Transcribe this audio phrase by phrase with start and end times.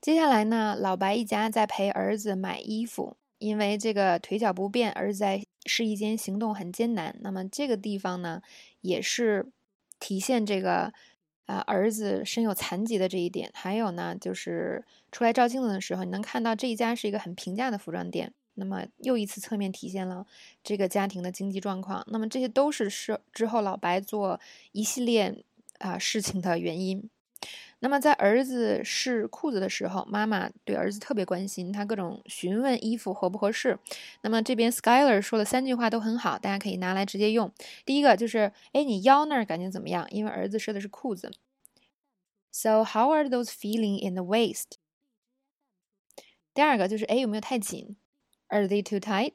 [0.00, 7.16] 接下来呢，老白一家在陪儿子买衣服，因为这个腿脚不便，儿子在试衣间行动很艰难。
[7.20, 8.40] 那么这个地方呢，
[8.80, 9.50] 也是
[9.98, 10.92] 体现这个
[11.46, 13.50] 啊儿子身有残疾的这一点。
[13.52, 18.32] 还有呢，就是出来照镜子的时候，你能看到这一家是一个很平价的服装店。
[18.54, 20.26] 那么又一次侧面体现了
[20.62, 22.04] 这个家庭的经济状况。
[22.08, 24.40] 那么这些都是是之后老白做
[24.70, 25.44] 一系列
[25.78, 27.10] 啊事情的原因。
[27.80, 33.78] 那么在儿子试裤子的时候，妈妈对儿子特别关心，他各种询问衣服合不合适。
[34.22, 37.52] 那么这边 Skyler 说了三句话都很好，大家可以拿来直接用。
[37.84, 40.06] 第一个就是，哎，你腰那儿感觉怎么样？
[40.10, 41.30] 因为儿子试的是裤子。
[42.50, 44.72] So how are those feeling in the waist？
[46.52, 47.96] 第二个就是，哎，有没有太紧
[48.48, 49.34] ？Are they too tight？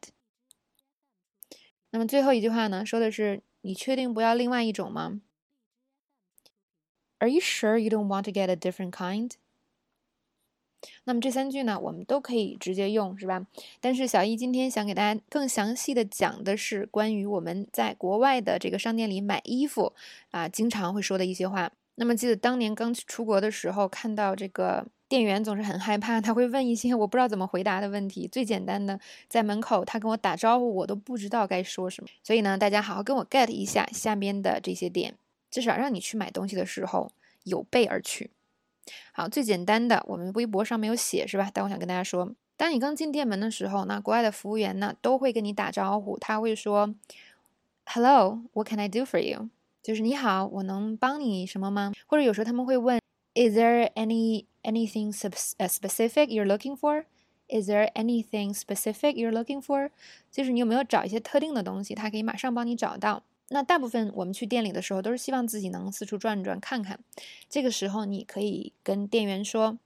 [1.92, 5.22] 那么最后一句话呢，说的是，你确定不要另外一种吗
[7.24, 9.32] ？Are you sure you don't want to get a different kind？
[11.06, 13.48] 那么这三句呢，我们都可以直接用，是吧？
[13.80, 19.94] 但是小易今天想给大家更详细的讲的是关于我们在国外的这个商店里买衣服
[20.32, 21.72] 啊，经常会说的一些话。
[21.96, 28.28] 那么记得当年刚出国的时候，看到这个店员总是很害怕，他会问一些我不知道怎么回答的问题。
[28.28, 32.10] 最简单的，在门口他跟我打招呼，我都不知道该说什么。
[32.22, 35.16] 所以呢，大家好好跟我 get 一下下边的这些点。
[35.50, 37.12] 至少让你去买东西的时候
[37.44, 38.32] 有备而去。
[39.14, 41.50] 好，最简单的，我们微博上没有写是吧？
[41.54, 46.94] 但我想跟大家说，当你刚进店门的时候，那国外的服务员呢都会跟你打招呼，他会说
[47.86, 49.50] ，Hello，what can I do for you？
[49.82, 51.94] 就是你好，我能帮你什么吗？
[52.08, 53.00] 或者有时候他们会问
[53.36, 59.92] ，Is there any anything specific you're looking for？Is there anything specific you're looking for？
[60.32, 63.24] 就是你有没有找一些特定的东西，他可以马上帮你找到。
[63.54, 67.00] 那大部分我们去店里的时候，都是希望自己能四处转转看看。
[67.48, 69.78] 这个时候，你可以跟店员说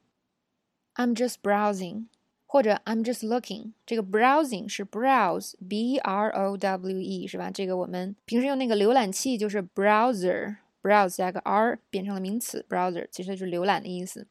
[0.95, 2.05] ：“I'm just browsing”，
[2.45, 3.73] 或者 “I'm just looking”。
[3.85, 7.51] 这个 “browsing” 是 “browse”，b r o w e，是吧？
[7.51, 14.25] 这个我们平时用那个浏览器就是 “browser”，browse 加个 r 变成了名词，browser 其实就是浏览的意思。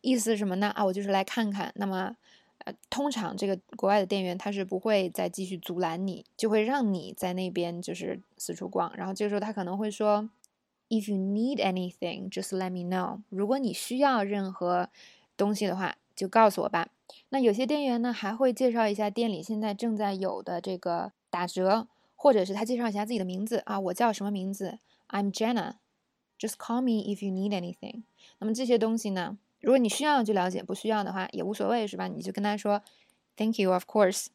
[0.00, 0.68] 意思是什么呢？
[0.68, 1.72] 啊，我就是来看看。
[1.74, 2.16] 那么。
[2.66, 8.92] 呃，通常这个国外的店员他是不会再继续阻拦你，就会让你在那边就是四处逛。
[8.96, 10.28] 然后这个时候他可能会说
[10.88, 13.20] ，If you need anything, just let me know。
[13.28, 14.88] 如果你需要任何
[15.36, 16.88] 东西的话，就告诉我吧。
[17.28, 25.74] 那有些店员呢还会介绍一下店里现在正在有的这个打折，或者是他介绍一下自己的名字啊，我叫什么名字？I'm Jenna。
[26.36, 28.02] Just call me if you need anything。
[28.40, 29.38] 那么这些东西呢？
[29.60, 32.08] 如果你需要就了解，不需要的话也无所谓，是吧？
[32.08, 32.82] 你就跟他说
[33.36, 34.26] ，Thank you, of course，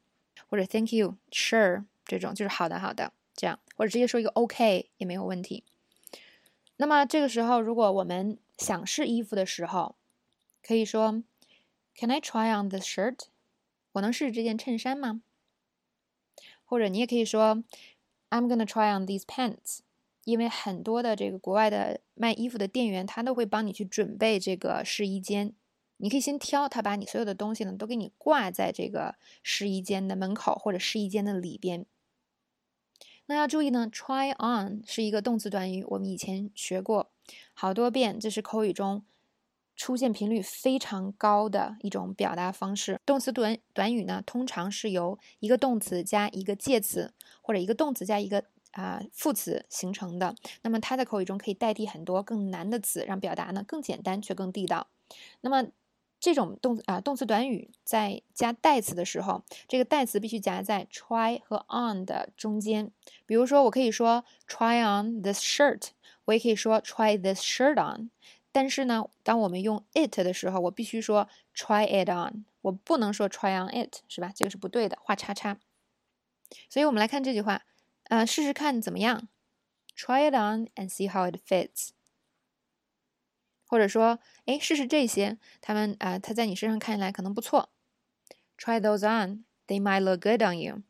[0.48, 5.64] 或者 Thank you, sure，这种就是好的，好的，这样，或者直接说一个 OK 也没有问题。
[6.78, 9.96] 那么这个时候，如果我们想试衣服的时候，
[10.64, 11.24] 可以说
[11.96, 13.26] ，Can I try on this shirt？
[13.94, 15.22] 我能试试这件衬衫吗？
[16.66, 17.64] 或者你也可以说
[18.30, 19.80] ，I'm gonna try on these pants。
[20.24, 25.54] 因为很多的这个国外的卖衣服的店员，他都会帮你去准备这个试衣间，
[25.98, 31.86] 你可以先挑，他把你所有的东西呢都给你挂在这个试衣间的门口或者试衣间的里边。
[33.26, 37.10] 那要注意呢，try on 是一个动词短语，我们以前学过
[37.54, 39.04] 好多遍，这是口语中
[39.76, 43.00] 出现频率非常高的一种表达方式。
[43.06, 48.46] 动词短短语呢，通常是由一个动词加一个介词，或者一个动词加一个。
[48.72, 54.88] 啊，副词形成的，那么它在口语中可以代替很多更难的词，让表达呢更简单却更地道。
[55.42, 55.68] 那么
[56.20, 62.92] 这种动啊动词短语在加代词的时候，这个代词必须夹在 try 和 on 的中间。
[63.26, 65.90] 比如说，我可以说 try on this shirt，
[66.26, 68.12] 我也可以说 try this shirt on。
[68.52, 74.32] 但是呢，当我们用 it 的时候，我必须说 try it on，我不能说 try on it，是吧？
[74.36, 75.58] 这个是不对的，画叉叉。
[76.70, 77.64] 所以我们来看这句话。
[78.12, 79.30] 啊，试试看怎么样
[79.96, 81.92] ？Try it on and see how it fits。
[83.66, 87.70] 或者说，哎，试试这些，他们啊，它在你身上看起来可能不错。
[88.58, 90.82] Try those on, they might look good on you。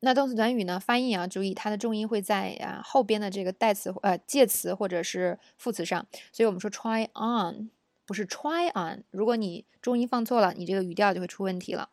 [0.00, 6.06] 那动词短语呢，发音也要注意，它的重音会在啊后边的这个代词呃介词或者是副词上。
[6.32, 7.68] 所以我们说 try on
[8.06, 9.04] 不是 try on。
[9.10, 11.90] 如果你重音放错了，你这个语调就会出问题了。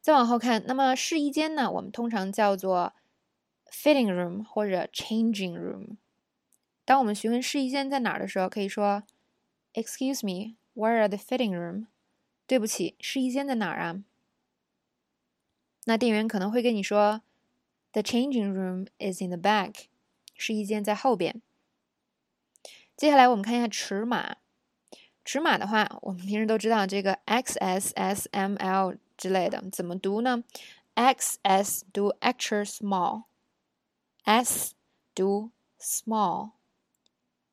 [0.00, 2.92] 再往后看，那么试衣间呢，我们通常叫做。
[3.71, 5.97] Fitting room 或者 changing room。
[6.85, 9.03] 当我们询问试衣间在哪儿的时候，可以说：“
[9.73, 11.87] Excuse me, where are the fitting room？”
[12.47, 14.03] 对不起，试衣间在哪儿啊？
[15.85, 17.21] 那店员可能会跟你说：“
[17.91, 19.85] The changing room is in the back。”
[20.35, 21.41] 试衣间在后边。
[22.97, 24.37] 接下来我们看一下尺码。
[25.23, 30.43] 尺码的话，我们平时都知道这个 X S S M L 之类的，怎么读呢？
[30.93, 31.39] X
[34.29, 34.73] S
[35.13, 35.95] 读 extra small，S 读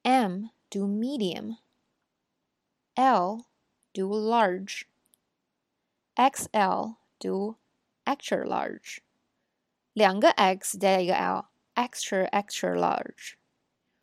[0.05, 3.45] small，M 读 medium，L
[3.93, 7.57] 读 large，XL 读
[8.05, 8.99] extra large，
[9.93, 13.35] 两个 X 加一个 L，extra extra large，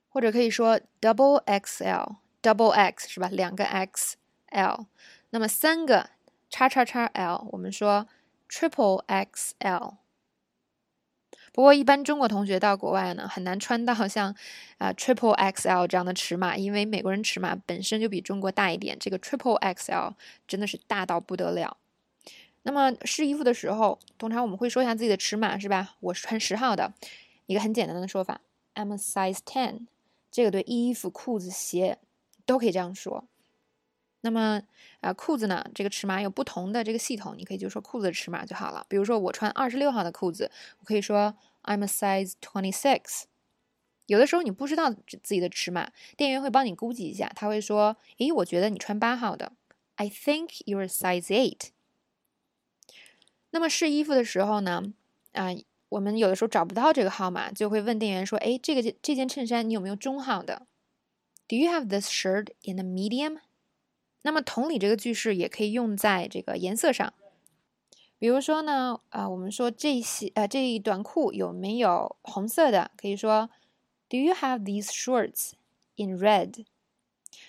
[0.09, 3.27] 或者可以说 double XL。double x 是吧？
[3.27, 4.15] 两个 x
[4.47, 4.87] l，
[5.31, 6.11] 那么三个
[6.49, 8.07] 叉叉叉 l，我们说
[8.47, 9.97] triple x l。
[11.54, 14.34] 不过一般中国同学到国外呢，很难穿到像
[14.78, 20.14] 啊 triple x l 这样的尺码，因为美国人尺码本身就比中国大一点，这个 triple x l
[20.48, 21.76] 真的是大到不得了。
[22.64, 25.94] 那么试衣服的时候，通常我们会说一下自己的尺码，是吧？
[26.00, 26.92] 我是穿十号的，
[27.46, 28.40] 一个很简单的说法
[28.74, 29.86] ，I'm a size ten。
[30.32, 31.98] 这个对衣服、裤子、鞋。
[32.46, 33.24] 都可以这样说。
[34.24, 34.58] 那么
[35.00, 35.62] 啊，裤子呢？
[35.74, 38.86] 这个尺码有不同的这个系统，你可以就说裤子的尺码就好了。
[38.88, 40.50] 比如说我穿二十六号的裤子，
[40.80, 41.34] 我可以说
[41.64, 43.24] I'm a size twenty six。
[44.06, 49.52] 有的时候你不知道自己的尺码，店员会帮你估计一下，他会说：“诶，我觉得你穿八号的
[49.96, 51.68] ，I think you're size eight。”
[53.52, 54.82] 那么试衣服的时候呢，
[55.32, 55.50] 啊，
[55.90, 60.66] 我们有的时候找不到这个号码，就会问店员说：“诶，这个这件衬衫你有没有中号的？”
[61.46, 63.40] Do you have this shirt in a medium？
[64.24, 67.14] 那么同理，这个句式也可以用在这个颜色上。
[68.18, 72.90] 比如说呢，啊，我们说这些呃这一短裤有没有红色的？
[72.96, 73.48] 可以说
[74.08, 75.52] Do you have these shorts
[75.96, 76.64] in red？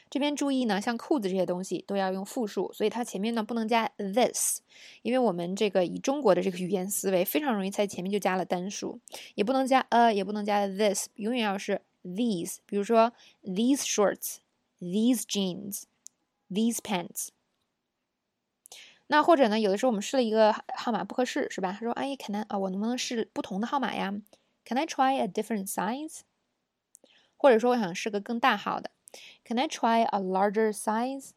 [0.10, 4.60] 这边注意呢，像裤子这些东西都要用复数，所以它前面呢不能加 this，
[5.02, 9.00] 因为我们这个以中国的这个语言思维，非常容易在前面就加了单数，
[9.36, 11.82] 也不能加 a，也不能加 this，永远要是。
[12.08, 13.14] these，比如说
[13.44, 15.86] these shorts，these jeans
[16.56, 17.28] These pants。
[19.08, 21.72] 那或者呢，有的时候我们试了一个号码不合适，是吧？
[21.74, 24.12] 他说：“哎，Can 啊，我能不能试不同的号码呀
[24.64, 26.22] ？Can I try a different size？”
[27.38, 28.90] 或者说我想试个更大号的
[29.44, 31.32] ，Can I try a larger size？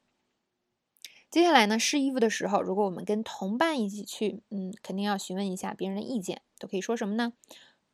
[1.31, 7.35] 接下来呢，试衣服的时候，如果我们跟同伴一起去，嗯，肯定要询问一下别人的意见，都可以说什么呢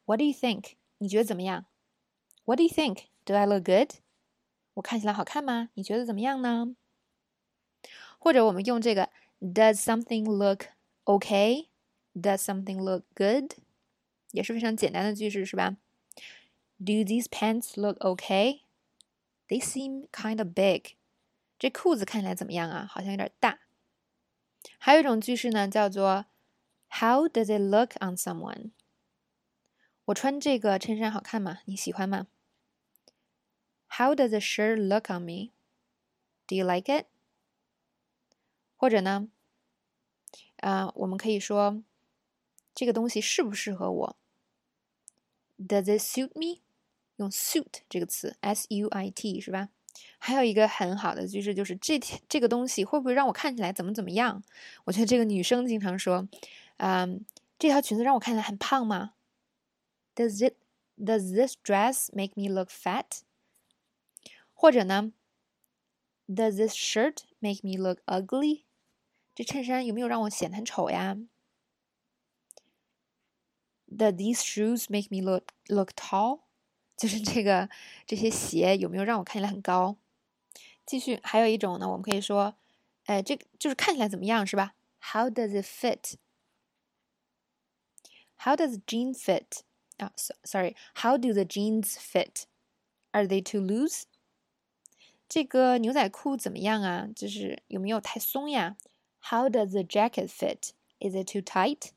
[0.04, 0.74] ？What do you think？
[0.98, 1.66] 你觉得怎么样
[2.44, 3.06] ？What do you think?
[3.24, 3.94] Do I look good?
[4.74, 5.70] 我看起来好看吗？
[5.74, 6.76] 你觉得怎么样呢？
[8.23, 9.09] 或者我们用这个
[9.39, 10.67] Does something look
[11.05, 11.67] okay?
[12.13, 13.53] Does something look good?
[14.31, 15.77] 也是非常简单的句式，是吧？
[16.77, 18.61] Do these pants look okay?
[19.47, 20.95] They seem kind of big.
[21.57, 22.85] 这裤子看起来怎么样啊？
[22.89, 23.59] 好像有点大。
[24.77, 26.25] 还有一种句式呢，叫做
[26.89, 28.71] How does it look on someone?
[30.05, 31.59] 我穿这个衬衫好看吗？
[31.65, 32.27] 你喜欢吗？
[33.87, 35.51] How does the shirt look on me?
[36.47, 37.05] Do you like it?
[38.84, 39.28] 或者呢，
[40.58, 41.82] 啊、呃，我们可以说
[42.74, 44.16] 这个东西适不适合我
[45.56, 46.60] ？Does it suit me？
[47.16, 49.70] 用 suit 这个词，s u i t 是吧？
[50.18, 51.98] 还有一个很好的句式就是这
[52.28, 54.42] 这个东西会不会让我看起来怎么怎么样？
[54.84, 56.28] 我觉得这个女生经常说，
[56.76, 57.24] 嗯，
[57.58, 59.14] 这条裙子让我看起来很胖吗
[60.14, 60.56] ？Does it
[61.02, 63.22] Does this dress make me look fat？
[64.52, 65.14] 或者呢
[66.28, 68.63] ？Does this shirt make me look ugly？
[69.35, 71.15] 这衬衫有没有让我显得很丑呀？
[73.87, 76.41] Does these shoes make me look look tall？
[76.97, 77.69] 就是这个
[78.05, 79.95] 这些鞋有没有让我看起来很高？
[80.85, 82.55] 继续，还有一种呢，我们可以说，
[83.05, 84.73] 哎，这个就是看起来怎么样，是吧？
[84.99, 89.61] How does it fit？How does jeans fit？
[89.97, 90.11] 啊，
[90.43, 94.03] sorry，How do the jeans fit？Are they too loose？
[95.27, 97.07] 这个牛仔裤怎么样啊？
[97.15, 98.75] 就是有没有太松呀
[99.30, 100.70] ？How does the jacket fit?
[101.00, 101.90] Is it too tight?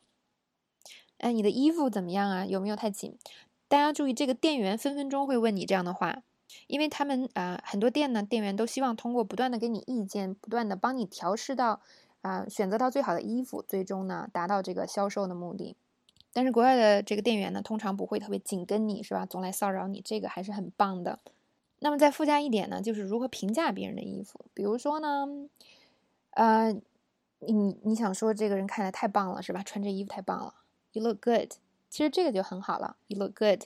[1.18, 2.46] 哎，你的衣服怎么样啊？
[2.46, 3.18] 有没有太紧？
[3.68, 6.24] 大家注意，这个店员分分钟会问你这样的话，
[6.68, 11.82] 因为他们啊，很多店呢，店员都希望通过不断的给你意见，不断的帮你调试到
[12.22, 15.76] 啊，选择到最好的衣服，最终呢，达到这个销售的目的。
[16.34, 19.26] 但是国外的这个店员呢，通常不会特别紧跟你，是吧？
[19.26, 21.20] 总来骚扰你，这个还是很棒的。
[21.80, 24.46] 那么再附加一点呢，就是如何评价别人的衣服。
[24.54, 25.28] 比如说呢，
[26.32, 26.76] 呃，
[27.40, 29.62] 你你想说这个人看来太棒了，是吧？
[29.64, 30.56] 穿这衣服太棒了
[30.92, 31.54] ，You look good。
[31.90, 33.64] 其实这个就很好了，You look good。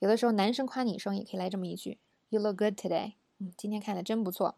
[0.00, 3.14] 有的时候男生夸女生也可以来这么一句，You look good today。
[3.38, 4.56] 嗯，今天看的真不错。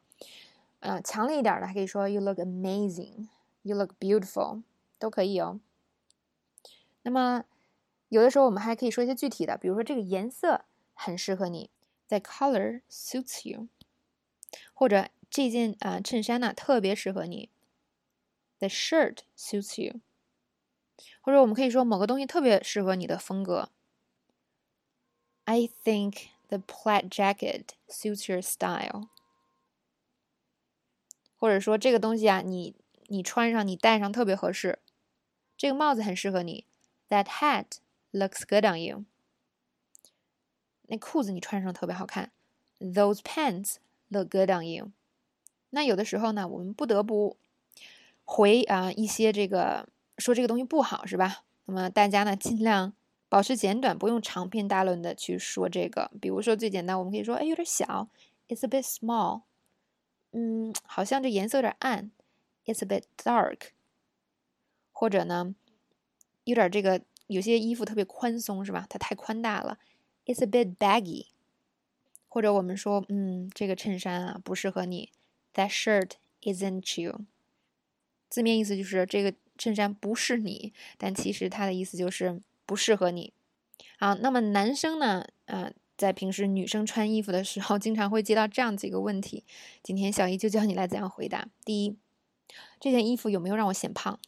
[0.81, 4.63] 呃，强烈一点的还可以说 You look amazing，You look beautiful，
[4.99, 5.61] 都可以哦。
[7.03, 7.45] 那么
[8.09, 11.71] 有的时候我们还可以说一些具体的，比如说这个颜色很适合你。
[12.09, 13.69] The color suits you，
[14.73, 17.51] 或者这件啊衬衫呢特别适合你。
[18.60, 20.02] The shirt suits you。
[21.22, 23.70] 或者我们可以说某个东西特别适合你的风格。
[25.46, 29.10] I think the plaid jacket suits your style。
[31.36, 32.76] 或者说这个东西啊，你
[33.08, 34.80] 你穿上你戴上特别合适。
[35.58, 36.68] 这个帽子很适合你。
[37.10, 37.80] That hat
[38.12, 39.06] looks good on you。
[40.84, 42.32] 那裤子你穿上特别好看。
[42.80, 43.78] Those pants
[44.08, 44.92] look good on you。
[45.72, 47.38] 那有的时候呢，我们不得不
[48.27, 51.45] 回啊一些这个说这个东西不好是吧？
[51.65, 52.93] 那么大家呢尽量
[53.29, 56.11] 保持简短，不用长篇大论的去说这个。
[56.21, 58.09] 比如说最简单，我们可以说哎有点小
[58.49, 59.43] ，It's a bit small。
[60.33, 62.11] 嗯，好像这颜色有点暗
[62.67, 63.69] ，It's a bit dark。
[64.93, 65.55] 或者呢，
[66.45, 68.87] 有点这个有些衣服特别宽松是吧？
[68.91, 69.79] 它太宽大了
[70.25, 71.29] ，It's a bit baggy。
[72.29, 75.13] 或者我们说，嗯，这个衬衫啊不适合你
[75.55, 77.25] ，That shirt isn't you。
[78.29, 83.33] 字面意思就是这个衬衫不是你，但其实它的意思就是不适合你。
[83.99, 89.45] 好，那么男生呢，呃，在平时女生穿衣服的时候，经常会接到这样几个问题。
[89.83, 91.49] 今天小姨就教你来怎样回答。
[91.65, 91.97] 第一，
[92.79, 94.19] 这件衣服有没有让我显胖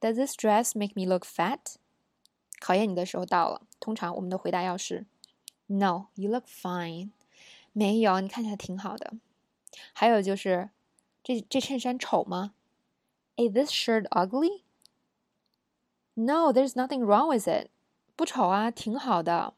[0.00, 1.76] ？Does this dress make me look fat？
[2.60, 3.62] 考验你的时候到了。
[3.80, 5.06] 通常我们的回答要是。
[5.66, 7.10] No, you look fine。
[7.72, 9.14] 没有，你看起来挺好的。
[9.94, 10.68] 还有就是，
[11.24, 12.52] 这这衬衫丑吗
[13.36, 14.62] ？Is this shirt ugly?
[16.14, 17.68] No, there's nothing wrong with it。
[18.16, 19.54] 不丑啊，挺好的。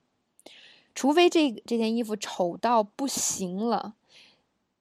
[0.95, 3.95] 除非这这件衣服丑到不行了，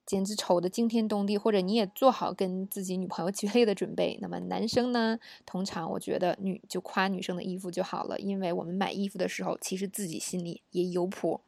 [0.06, 4.16] 简直丑的惊天动地，或者你也做好跟自己女朋友 决裂的准备。
[4.22, 11.40] 那么男生呢，通常我觉得女就夸女生的衣服就好了，因为我们买衣服的时候，其实自己心里也有谱。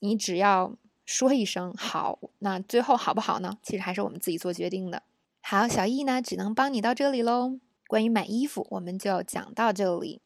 [0.00, 0.74] 你只要
[1.06, 3.56] 说一声好，那最后好不好呢？
[3.62, 5.02] 其实还是我们自己做决定的。
[5.40, 7.58] 好，小易呢，只能帮你到这里喽。
[7.86, 10.20] 关于买衣服，我们就讲到这里。